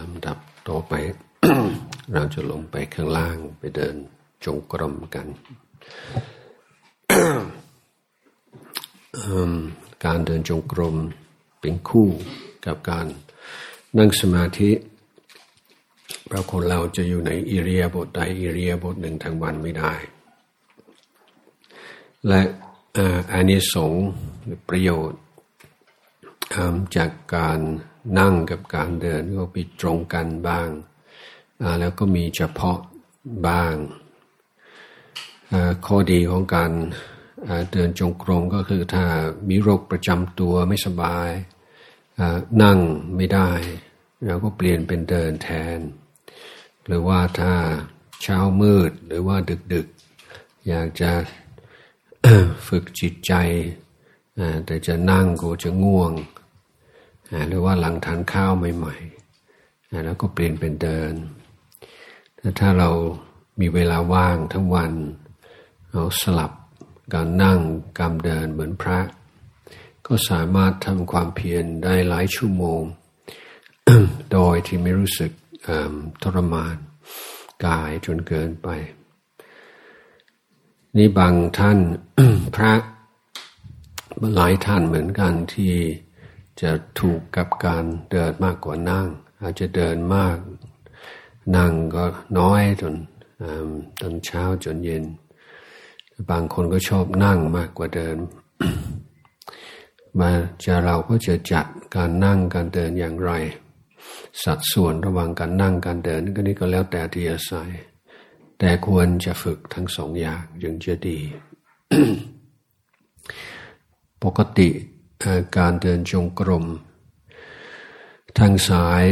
[0.00, 0.92] ลำดับต่อไป
[2.12, 3.96] เราจะลงไปข้างล่างไปเดิน
[4.44, 5.26] จงกรมกัน
[10.04, 10.96] การเดินจงกรม
[11.60, 12.08] เป็นคู่
[12.66, 13.06] กับการ
[13.96, 14.70] นั่งสมาธิ
[16.26, 19.94] เพราะคนเราจะอยู่ในอิเรียบทใดอิเรียบทหนึ่งทั้งวันไม่ได้
[22.28, 22.42] และ
[23.32, 24.06] อานิสงส์
[24.68, 25.20] ประโยชน์
[26.96, 27.60] จากการ
[28.18, 30.68] นั่งกับการเดินก็มีตรงกันบ้าง
[31.80, 32.78] แล้วก็มีเฉพาะ
[33.48, 33.74] บ้าง
[35.86, 36.72] ข้อดีของการ
[37.72, 39.04] เดินจงกรมก็คือถ้า
[39.48, 41.30] มีโรคประจำตัวไม่สบาย
[42.62, 42.78] นั่ง
[43.16, 43.50] ไม่ได้
[44.26, 45.78] เราก็เปลี่ยนเป็นเดินแทน
[46.86, 47.54] หรือว่าถ้า
[48.22, 49.36] เช้ามืดหรือว่า
[49.72, 51.12] ดึกๆ อยากจะ
[52.68, 53.32] ฝึกจิตใจ
[54.66, 56.12] แต่จะนั่งก็จะง่วง
[57.48, 61.12] หรือว่าหลังทานข้าวใหม่ๆแล้วก็เปลี่ยนเป็นเดิน
[62.60, 62.90] ถ้าเรา
[63.60, 64.92] มีเวลาว่างทั้งวัน
[65.92, 66.52] เราสลับ
[67.14, 67.60] การนั่ง
[67.98, 69.00] การเดินเหมือนพระ
[70.06, 72.82] ก็สามารถทำความเพียรได้หลายชั่วโมง
[74.32, 75.32] โดยที่ไม่รู้สึก
[76.22, 76.76] ทรมาน
[77.66, 78.68] กายจนเกินไป
[80.96, 81.78] นี่บางท่าน
[82.56, 82.72] พระ
[84.34, 85.72] หลายท่านเหมือนกันที่
[86.62, 89.08] จะถูกกับการเดินมากกว่านั่ง
[89.40, 90.38] อาจจะเดินมาก
[91.56, 92.04] นั่งก็
[92.38, 92.94] น้อยจน
[94.00, 95.04] ตอนเช้าจนเย็น
[96.30, 98.16] บางคนก็ชอบนั่งมากกว่าเดิน
[100.20, 100.30] มา
[100.64, 101.66] จะเราก็จะจัด
[101.96, 103.32] การนั่งการเดินอย่างไร
[104.42, 107.70] สัดส่วนระหว่างการนั่งการเดินก็นี่ก็แล้วแต่ที่อาศัย
[108.58, 111.18] แต่ควรจะฝึกทั้งสองอย่างจึงจะดี
[114.24, 114.68] ปกติ
[115.56, 116.66] การเดินจงกรม
[118.38, 119.04] ทางสาย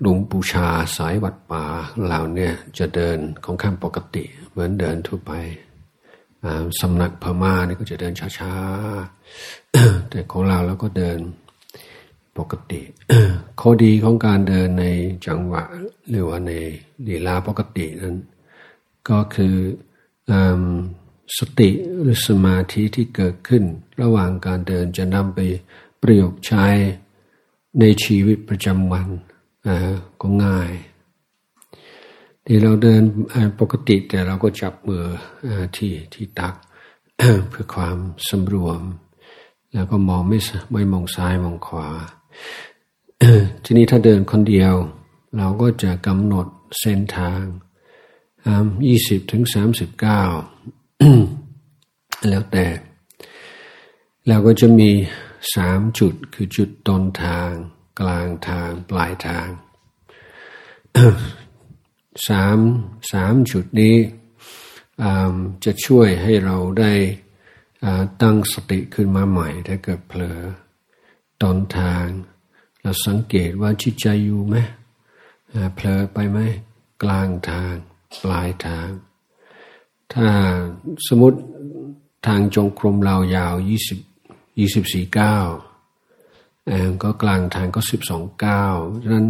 [0.00, 1.64] หลวงปูชาสายวัดป่า
[2.06, 5.32] เราเนี่ยจะเดินของข้างปกติ เหมือนเดินทั่วไป
[6.80, 11.18] สำนักพม่านี่ก็จะเดินช้าๆ แต่ของเราแล้วก็เดิน
[12.38, 12.80] ปกติ
[13.60, 14.86] ข้อดีของการเดินใน
[15.26, 15.62] จังหวะ
[16.08, 16.52] หรือว่าใน
[17.06, 18.16] ลีลาปกตินั้น
[19.08, 19.56] ก็คือ
[21.38, 21.70] สติ
[22.00, 23.64] หรือสมาธิที่เกิดขึ้น
[24.02, 25.38] ระหว่างการเดินจะนำไป
[26.02, 26.66] ประโยคใช้
[27.80, 29.08] ในชีวิตประจำวัน
[30.20, 30.70] ก็ง่าย
[32.46, 33.02] ที่เราเดิน
[33.60, 35.04] ปกติแต่เราก็จับมือ
[35.76, 36.54] ที่ที่ตัก
[37.48, 37.96] เพื่อความ
[38.28, 38.80] สำรวม
[39.72, 40.38] แล้วก็มองไม่
[40.72, 41.88] ไม่มองซ้ายมองขวา
[43.64, 44.74] ทีนี้ถ้าเดินคนเดียว
[45.36, 46.46] เราก็จะกำหนด
[46.80, 47.42] เส้นทาง
[48.86, 50.22] ยี่สิบถึงสามสิบเก้า
[52.28, 52.66] แล้วแต่
[54.26, 54.90] แล้วก็จะมี
[55.54, 57.50] สามจุดคือจุดต้นทาง
[58.00, 59.48] กลางทางปลายทาง
[62.28, 62.58] สาม
[63.12, 63.96] สามจุดนี้
[65.64, 66.92] จะช่วยให้เราได้
[68.22, 70.40] ตั้งสติขึ้นมาใหม่ถ้าเกิดเผลอ
[71.42, 72.06] ต้นทาง
[72.82, 74.56] เราสังเกตว่าจิตใจอยู่ไหม
[75.74, 76.38] เผลอไปไหม
[77.02, 77.74] กลางทาง
[78.22, 78.88] ปลายทาง
[80.14, 80.26] ถ้า
[81.08, 81.38] สมมติ
[82.26, 83.98] ทางจงกรมเรายาวยี่สิบ
[84.58, 85.38] ยี่สิบสี่เก้า
[87.02, 88.64] ก็กลางทางก็สิบสองเก้า
[89.02, 89.28] ฉะนั้น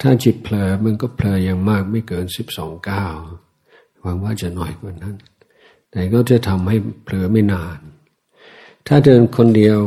[0.00, 3.06] ถ้าจิตเผลอมันก็เผลออย่างมากไม่เกินสิบสองเก้า
[4.00, 5.16] หวังว่าจะน้อยกว่านั้น
[5.90, 7.78] แต่ก็จะทำให้เผลอไม่นาน
[8.86, 9.78] ถ้าเดินคนเดียว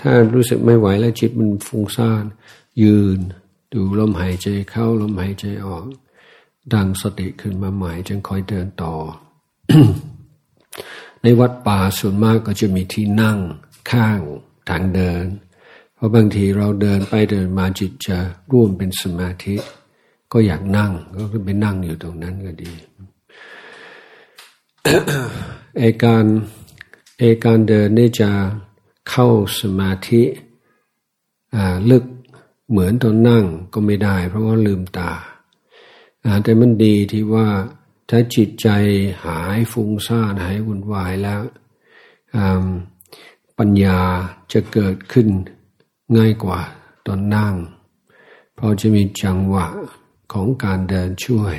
[0.00, 2.24] ถ้ารู้สึกไม่ไหวแล้วจิตมันฟุ้งซ่าน
[2.82, 3.18] ยืน
[3.72, 5.84] ดูลมหายใจเข้าลมหายใจออก
[6.74, 8.94] ดังสติขึ้นมาใหม่จึงคอยเดินต่อ
[11.22, 13.38] ในวัดป่าส่วนมากก็จะมีที่นั่ง
[13.90, 14.20] ข้าง
[14.68, 15.24] ทางเดิน
[15.94, 18.18] เพราะบางทีเราเดินไปเดินมาจิตจะ
[18.52, 19.56] ร่วมเป็นสมาธิ
[20.32, 20.92] ก็อยากนั่ง
[21.32, 22.72] ก็ไปนั่งอยู่ตรงนั้นก็ดี
[25.78, 26.24] เอการ
[27.18, 28.30] เอการเดินนี่จะ
[29.10, 29.28] เข้า
[29.60, 30.22] สมาธิ
[31.90, 32.04] ลึก
[32.70, 35.12] เหมือนตอนนั่งก็ไม่ได้ เพราะว่าลืมตา
[36.42, 37.48] แต่มันดีที่ว่า
[38.08, 38.68] ถ้าจิตใจ
[39.24, 41.42] หายฟุ้งซ่านหายวุ่นวายแล้ว
[43.58, 44.00] ปัญญา
[44.52, 45.28] จะเกิดขึ้น
[46.16, 46.60] ง่ายกว่า
[47.06, 47.54] ตอนนั่ง
[48.54, 49.66] เพราะจะมีจังหวะ
[50.32, 51.54] ของการเดินช่วย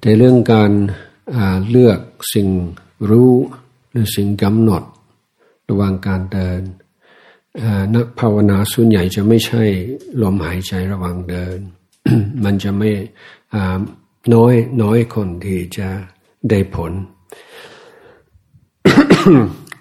[0.00, 0.72] แต่เรื่องการ
[1.70, 2.00] เลือก
[2.34, 2.48] สิ่ง
[3.10, 3.32] รู้
[3.90, 4.82] หรือสิ่งกำหนด
[5.68, 6.60] ระหว่างการเดิน
[7.94, 9.62] นักภาวนาส่วนใหญ่จะไม่ใช่
[10.22, 11.58] ลมหายใจระหว่างเดิน
[12.44, 12.90] มันจะไม่
[14.34, 15.88] น้อยน้อยคนที่จะ
[16.50, 16.92] ได้ผล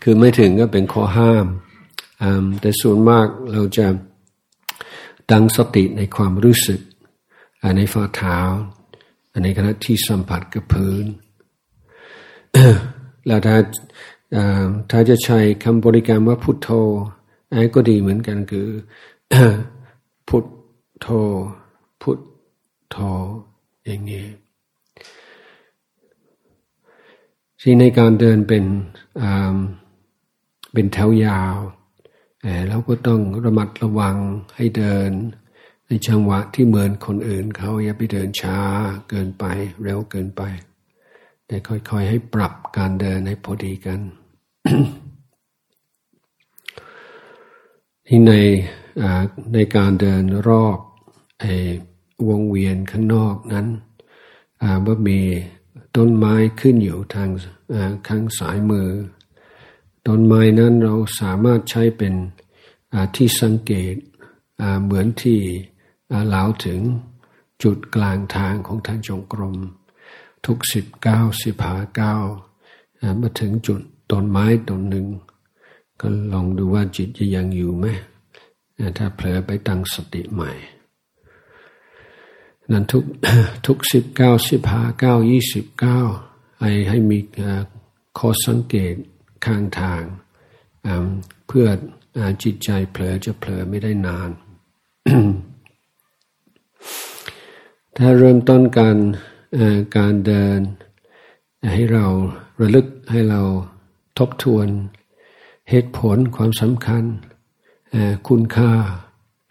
[0.03, 1.45] คือไม่ถึงก็เป็นข้อห้าม
[2.61, 3.87] แต่ส่วนมากเราจะ
[5.31, 6.79] ตั้งสติในความรู้สึก
[7.77, 8.39] ในฝ่าเท้า
[9.43, 11.05] ในขณะที่สัมผัสกับพื้น
[13.27, 13.57] แล้วถ้า
[14.91, 16.69] ถ้าจะใช้คำบริกรรมว่าพุทโธ
[17.73, 18.67] ก็ดีเหมือนกันคือ
[20.27, 20.45] พุท
[21.01, 21.07] โธ
[22.01, 22.19] พุท
[22.89, 22.97] โธ
[23.85, 24.25] อย่างนี้
[27.61, 28.65] ที่ในการเดินเป็น
[30.73, 31.55] เป็นแถวยาว
[32.69, 34.17] เราก็ต้องระมัดระวัง
[34.55, 35.11] ให้เดิน
[35.87, 38.59] ในจังหวะที่เหมือนคนอื่นเขาอย่าไปเดินช้า
[39.09, 39.45] เกินไป
[39.83, 40.41] เร็วเกินไป
[41.47, 43.99] แต่ค่อยๆให้ปรับการเดินให้พอดีกัน
[48.07, 48.33] ที่ใน
[49.53, 50.79] ในการเดินรอบ
[51.43, 51.45] อ
[52.29, 53.67] วงเวียนข้างนอกนั้น
[54.85, 55.19] ว่ามี
[55.95, 57.29] ต้นไม้ขึ้นอยู่ทาง
[58.07, 58.89] ข้างสายมือ
[60.07, 62.13] ต้นไม้นั้นเราสามารถใช้เป็น
[63.15, 63.95] ที่สังเกต
[64.83, 65.39] เหมือนที่
[66.27, 66.81] เล่าถึง
[67.63, 69.55] จุดกลางทางของทางจงกรม
[70.45, 72.15] ทุกสิบเก้าสิบหาเก้า
[73.21, 73.81] มาถึงจุด
[74.11, 75.07] ต้นไม้ต้นหนึ่ง
[76.01, 77.85] ก็ลองดูว่าจิตจะยังอยู่ไหม
[78.97, 80.51] ถ้าเผลอไปตั้งสติใหม่
[82.71, 83.03] นั้นทุก
[83.67, 85.99] ทุกสิบเก้าสิบห้าเก้ายี่สิบเก้า
[86.59, 87.19] ให้ให้มี
[88.17, 88.95] ข้อสังเกต
[89.45, 90.03] ข้างทาง
[91.47, 91.67] เพื่อ
[92.43, 94.29] จิตใจเผลอจะเผลอไม่ได้นาน
[97.97, 98.97] ถ้าเริ่มต้นการ
[99.97, 100.59] การเดิน
[101.73, 102.05] ให้เรา
[102.61, 103.41] ระลึกให้เรา
[104.17, 104.67] ทบทวน
[105.69, 107.03] เหตุผลความสำคัญ
[108.27, 108.71] คุณค่า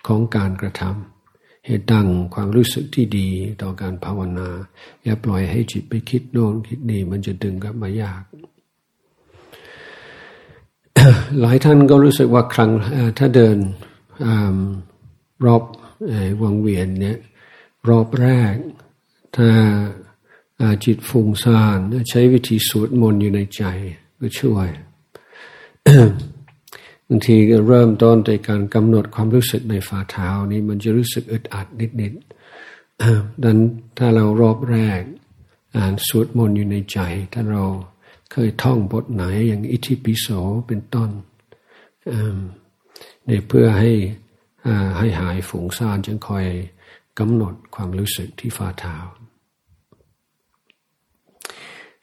[0.07, 3.29] ของการกระทำเหตุดังความรู้สึกที่ดี
[3.63, 4.49] ต่อการภาวนา
[5.05, 8.23] อย่าปล่อยให้จิตไปคิดโน่นคิดนี่มันจะดึงกลับมายาก
[11.41, 12.71] หลายท่านก็รู้สึกว่าครั้ง
[13.19, 13.57] ถ้าเดิน
[14.27, 14.29] อ
[15.47, 15.63] รอบ
[16.43, 17.19] วังเวียนเนี่ย
[17.89, 18.55] รอบแรก
[19.37, 19.49] ถ้า
[20.85, 21.79] จิตฟุ้งซ่าน
[22.11, 23.63] ใช้วิธีสวดมนต์อยู่ในใจ
[24.21, 24.69] ก็ช่วย
[27.09, 27.37] บางที
[27.69, 31.67] เริ่มต้นในการกำหนดความรู้สึกในฝ่าเท้านี้มันจะรู้สึกอึดอัด
[32.01, 33.57] นิดๆดัง
[33.99, 35.03] ถ้าเรารอบแรก
[35.77, 36.99] อ่านสวดมนต์อยู่ในใจ
[37.33, 37.65] ถ้าเรา
[38.33, 40.27] เคยท่องบทไหนอย่างอิทิปิโส
[40.67, 41.11] เป็นต้น
[43.27, 43.93] เนี่ยเพื่อให้
[44.99, 46.47] ให้หายฝูงซ่านจึงคอย
[47.19, 48.97] กำหนดความรู้สึกที่ฝ่าเท้า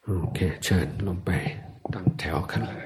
[0.03, 1.29] โอเคเชิญลงไป
[1.93, 2.85] ตั้งแถวกันเลย